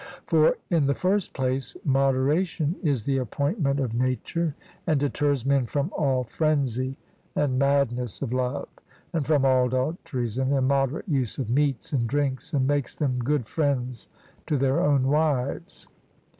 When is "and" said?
4.87-4.99, 7.35-7.59, 9.13-9.27, 10.39-10.51, 11.93-12.07, 12.51-12.65